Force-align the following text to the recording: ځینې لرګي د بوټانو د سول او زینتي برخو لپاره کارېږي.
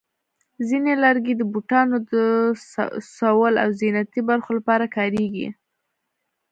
ځینې 0.67 0.93
لرګي 1.03 1.33
د 1.37 1.41
بوټانو 1.51 1.97
د 2.11 2.13
سول 3.17 3.53
او 3.63 3.69
زینتي 3.79 4.21
برخو 4.29 4.51
لپاره 4.59 4.85
کارېږي. 4.97 5.47